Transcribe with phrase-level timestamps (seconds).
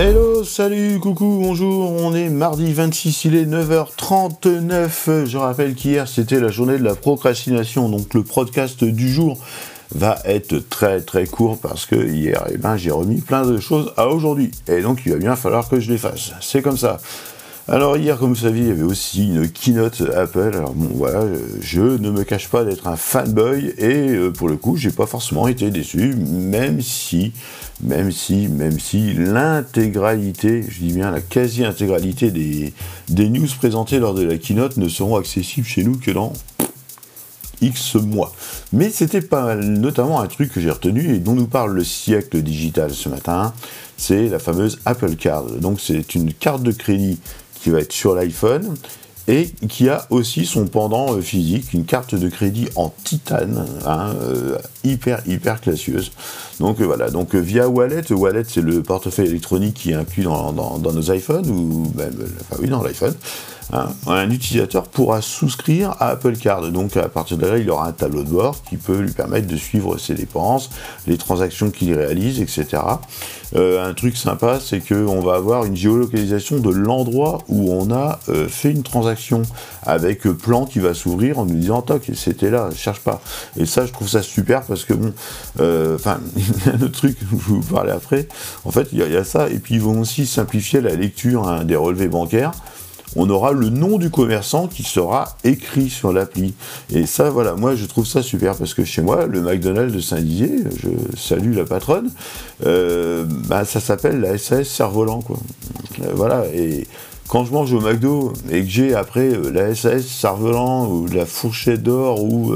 [0.00, 5.24] Hello, salut, coucou, bonjour, on est mardi 26, il est 9h39.
[5.24, 9.44] Je rappelle qu'hier c'était la journée de la procrastination, donc le podcast du jour
[9.92, 13.92] va être très très court parce que hier eh ben, j'ai remis plein de choses
[13.96, 16.30] à aujourd'hui et donc il va bien falloir que je les fasse.
[16.40, 17.00] C'est comme ça.
[17.70, 20.52] Alors hier, comme vous saviez, il y avait aussi une keynote Apple.
[20.54, 21.26] Alors bon, voilà,
[21.60, 25.04] je ne me cache pas d'être un fanboy et euh, pour le coup, j'ai pas
[25.04, 27.34] forcément été déçu, même si,
[27.82, 32.72] même si, même si l'intégralité, je dis bien la quasi-intégralité des,
[33.10, 36.32] des news présentées lors de la keynote ne seront accessibles chez nous que dans
[37.60, 38.32] X mois.
[38.72, 41.84] Mais c'était pas mal, notamment un truc que j'ai retenu et dont nous parle le
[41.84, 43.52] siècle digital ce matin,
[43.98, 45.44] c'est la fameuse Apple Card.
[45.60, 47.18] Donc c'est une carte de crédit
[47.60, 48.74] qui va être sur l'iPhone
[49.28, 54.14] et qui a aussi son pendant euh, physique, une carte de crédit en titane, hein,
[54.22, 56.12] euh, hyper hyper classieuse.
[56.60, 60.78] Donc euh, voilà, donc via Wallet, Wallet c'est le portefeuille électronique qui est inclus dans,
[60.78, 63.14] nos iPhones, ou même, enfin oui, dans l'iPhone.
[63.70, 66.72] Hein, un utilisateur pourra souscrire à Apple Card.
[66.72, 69.46] Donc à partir de là, il aura un tableau de bord qui peut lui permettre
[69.46, 70.70] de suivre ses dépenses,
[71.06, 72.78] les transactions qu'il réalise, etc.
[73.56, 78.20] Euh, un truc sympa, c'est qu'on va avoir une géolocalisation de l'endroit où on a
[78.28, 79.42] euh, fait une transaction
[79.82, 83.22] avec plan qui va s'ouvrir en nous disant toc, c'était là, cherche pas.
[83.56, 85.12] Et ça, je trouve ça super parce que bon,
[85.60, 86.20] euh, enfin,
[86.74, 88.28] autre truc, je vous parler après.
[88.64, 91.64] En fait, il y, a ça, et puis ils vont aussi simplifier la lecture hein,
[91.64, 92.52] des relevés bancaires
[93.16, 96.54] on aura le nom du commerçant qui sera écrit sur l'appli.
[96.90, 100.00] Et ça, voilà, moi je trouve ça super parce que chez moi, le McDonald's de
[100.00, 102.10] Saint-Dizier, je salue la patronne,
[102.66, 105.22] euh, bah, ça s'appelle la SAS Cerf-Volant.
[106.02, 106.86] Euh, voilà, et
[107.28, 111.26] quand je mange au McDo et que j'ai après euh, la SAS Cerf-Volant ou la
[111.26, 112.54] fourchette d'or ou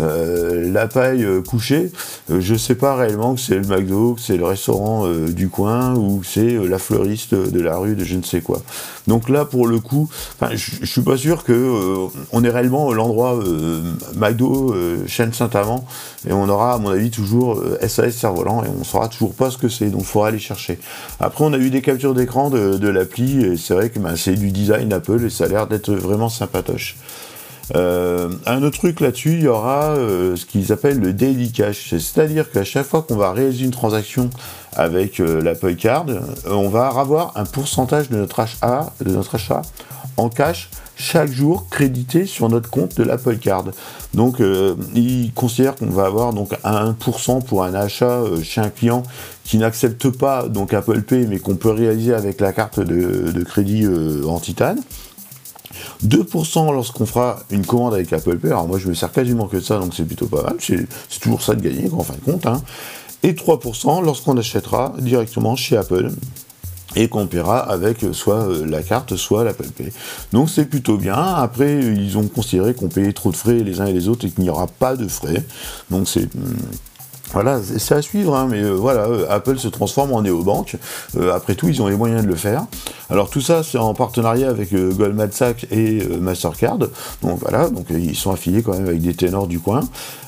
[0.00, 1.92] euh, la paille euh, couchée,
[2.30, 5.94] euh, je sais pas réellement que c'est le McDo, que c'est le restaurant du coin
[5.94, 8.60] ou que c'est la fleuriste de la rue de je ne sais quoi.
[9.06, 10.08] Donc là, pour le coup,
[10.50, 13.38] je suis pas sûr que on est réellement l'endroit
[14.16, 14.74] McDo,
[15.06, 15.84] chaîne Saint-Amand,
[16.26, 19.58] et on aura, à mon avis, toujours SAS cerf-volant et on saura toujours pas ce
[19.58, 19.90] que c'est.
[19.90, 20.78] Donc il faudra aller chercher.
[21.20, 24.34] Après, on a eu des captures d'écran de, l'appli et c'est vrai que ben, c'est
[24.34, 26.96] du design Apple et ça a l'air d'être vraiment sympatoche.
[27.74, 31.90] Euh, un autre truc là-dessus, il y aura euh, ce qu'ils appellent le daily cash.
[31.90, 34.30] C'est-à-dire qu'à chaque fois qu'on va réaliser une transaction
[34.72, 36.06] avec euh, l'Apple Card,
[36.46, 39.62] on va avoir un pourcentage de notre achat, de notre achat
[40.16, 43.64] en cash chaque jour crédité sur notre compte de l'Apple Card.
[44.12, 44.40] Donc
[44.94, 49.02] ils considèrent qu'on va avoir donc 1% pour un achat chez un client
[49.42, 53.84] qui n'accepte pas donc Apple Pay mais qu'on peut réaliser avec la carte de crédit
[54.24, 54.78] en titane.
[56.06, 59.56] 2% lorsqu'on fera une commande avec Apple Pay, alors moi je me sers quasiment que
[59.56, 60.86] de ça, donc c'est plutôt pas mal, c'est
[61.20, 62.60] toujours ça de gagner en fin de compte, hein.
[63.22, 66.10] et 3% lorsqu'on achètera directement chez Apple,
[66.96, 69.92] et qu'on paiera avec soit euh, la carte, soit l'Apple Pay.
[70.32, 71.16] Donc c'est plutôt bien.
[71.16, 74.30] Après, ils ont considéré qu'on payait trop de frais les uns et les autres et
[74.30, 75.44] qu'il n'y aura pas de frais.
[75.90, 76.56] Donc c'est hmm,
[77.34, 80.76] voilà, c'est à suivre, hein, mais euh, voilà, euh, Apple se transforme en néobanque.
[81.16, 82.64] Euh, après tout, ils ont les moyens de le faire.
[83.10, 86.78] Alors tout ça, c'est en partenariat avec Goldman Sachs et Mastercard.
[86.78, 89.82] Donc voilà, donc ils sont affiliés quand même avec des ténors du coin.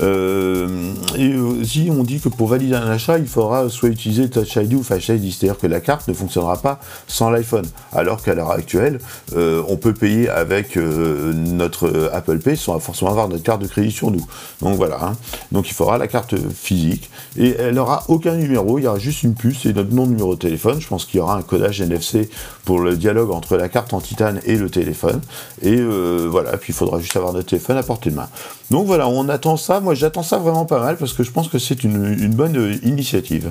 [0.00, 4.74] et aussi, on dit que pour valider un achat, il faudra soit utiliser Touch ID
[4.74, 7.64] ou Face ID, c'est-à-dire que la carte ne fonctionnera pas sans l'iPhone.
[7.92, 8.98] Alors qu'à l'heure actuelle,
[9.34, 14.10] on peut payer avec notre Apple Pay sans forcément avoir notre carte de crédit sur
[14.10, 14.26] nous.
[14.60, 15.16] Donc voilà, hein.
[15.52, 16.87] donc il faudra la carte physique
[17.36, 20.10] et elle n'aura aucun numéro, il y aura juste une puce et notre nom de
[20.10, 20.80] numéro de téléphone.
[20.80, 22.30] Je pense qu'il y aura un codage NFC
[22.64, 25.20] pour le dialogue entre la carte en titane et le téléphone.
[25.62, 28.28] Et euh, voilà, puis il faudra juste avoir notre téléphone à portée de main.
[28.70, 29.80] Donc voilà, on attend ça.
[29.80, 32.76] Moi j'attends ça vraiment pas mal parce que je pense que c'est une, bonne euh,
[32.82, 33.50] initiative.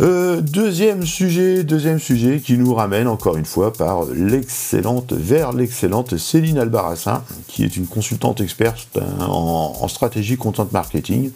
[0.00, 6.16] Euh, deuxième sujet, deuxième sujet qui nous ramène encore une fois par l'excellente, vers l'excellente
[6.16, 11.30] Céline Albarassin, qui est une consultante experte hein, en, stratégie content marketing,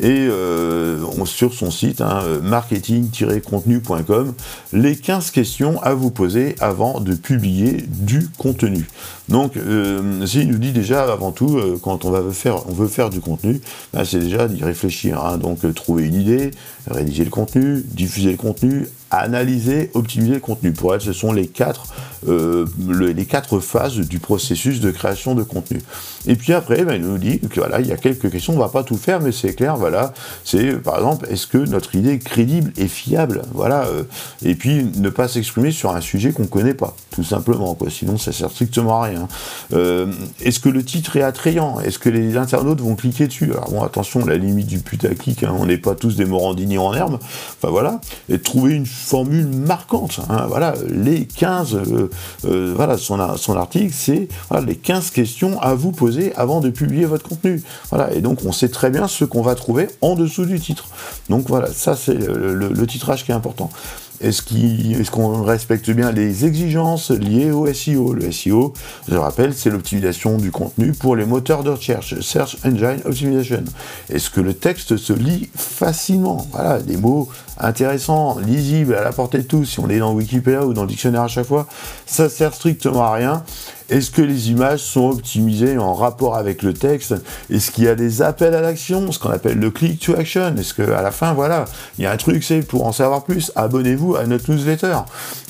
[0.00, 4.34] et euh, sur son site hein, marketing-contenu.com,
[4.74, 8.86] les 15 questions à vous poser avant de publier du contenu.
[9.30, 13.20] Donc, euh, nous dit déjà avant tout, quand on, va faire, on veut faire du
[13.20, 13.62] contenu,
[13.94, 15.24] ben, c'est déjà d'y réfléchir.
[15.24, 15.38] Hein.
[15.38, 16.50] donc, trouver une idée,
[16.86, 20.72] rédiger le contenu, diffuser le contenu, analyser, optimiser le contenu.
[20.72, 21.86] Pour elle, ce sont les quatre,
[22.28, 25.80] euh, les quatre phases du processus de création de contenu.
[26.26, 28.58] Et puis après, ben, il nous dit que voilà, il y a quelques questions, on
[28.58, 32.12] va pas tout faire, mais c'est clair, voilà, c'est par exemple, est-ce que notre idée
[32.12, 34.04] est crédible et fiable, voilà, euh,
[34.42, 38.32] et puis ne pas s'exprimer sur un sujet qu'on connaît pas, tout simplement, sinon ça
[38.32, 39.28] sert strictement à rien.
[39.74, 40.06] Euh,
[40.40, 41.78] est-ce que le titre est attrayant?
[41.80, 43.52] Est-ce que les internautes vont cliquer dessus?
[43.52, 46.94] Alors bon, attention, la limite du putaclic, hein, on n'est pas tous des Morandini en
[46.94, 47.83] herbe, enfin voilà,
[48.28, 50.20] et trouver une formule marquante.
[50.28, 50.46] Hein.
[50.48, 52.10] voilà, les 15, euh,
[52.46, 54.28] euh, voilà, son, son article, c'est
[54.66, 57.62] les 15 questions à vous poser avant de publier votre contenu.
[57.90, 60.86] Voilà, et donc on sait très bien ce qu'on va trouver en dessous du titre.
[61.28, 63.70] Donc voilà, ça c'est le titrage qui est important.
[64.20, 68.72] Est-ce qu'on respecte bien les exigences liées au SEO Le SEO,
[69.08, 73.64] je rappelle, c'est l'optimisation du contenu pour les moteurs de recherche, Search Engine Optimization.
[74.08, 76.46] Est-ce que le texte se lit facilement?
[76.52, 77.28] Voilà, des mots
[77.58, 79.64] intéressants, lisibles, à la portée de tous.
[79.64, 81.66] Si on est dans Wikipédia ou dans le dictionnaire à chaque fois,
[82.06, 83.42] ça sert strictement à rien.
[83.90, 87.14] Est-ce que les images sont optimisées en rapport avec le texte?
[87.50, 90.54] Est-ce qu'il y a des appels à l'action, ce qu'on appelle le click to action
[90.56, 91.66] Est-ce qu'à la fin, voilà,
[91.98, 94.96] il y a un truc, c'est pour en savoir plus, abonnez-vous à notre newsletter.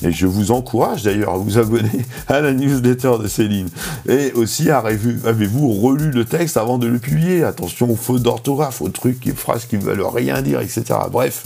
[0.03, 3.69] Et je vous encourage d'ailleurs à vous abonner à la newsletter de Céline.
[4.09, 7.43] Et aussi, avez-vous relu le texte avant de le publier?
[7.43, 10.83] Attention aux fautes d'orthographe, aux trucs, aux phrases qui ne veulent rien dire, etc.
[11.09, 11.45] Bref.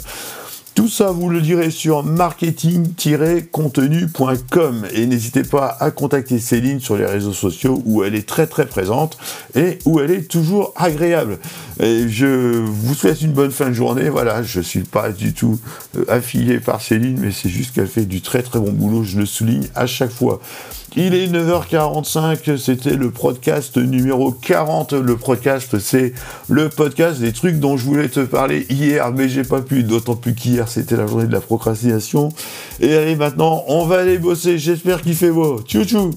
[0.80, 7.06] Tout ça, vous le direz sur marketing-contenu.com et n'hésitez pas à contacter Céline sur les
[7.06, 9.18] réseaux sociaux où elle est très très présente
[9.56, 11.40] et où elle est toujours agréable.
[11.81, 14.08] Et je vous souhaite une bonne fin de journée.
[14.08, 15.60] Voilà, je suis pas du tout
[15.98, 19.04] euh, affilié par Céline, mais c'est juste qu'elle fait du très très bon boulot.
[19.04, 20.40] Je le souligne à chaque fois.
[20.96, 24.94] Il est 9h45, c'était le podcast numéro 40.
[24.94, 26.14] Le podcast, c'est
[26.50, 30.16] le podcast des trucs dont je voulais te parler hier, mais j'ai pas pu, d'autant
[30.16, 32.30] plus qu'hier, c'était la journée de la procrastination.
[32.80, 34.57] Et allez, maintenant, on va aller bosser.
[34.57, 35.62] J'espère qu'il fait beau.
[35.62, 36.12] Tchou tchou